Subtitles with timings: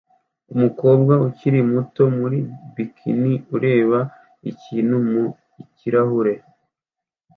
[0.53, 2.39] Umukobwa ukiri muto muri
[2.75, 3.99] bikini ureba
[4.51, 5.23] ikintu mu
[5.77, 6.35] kirahure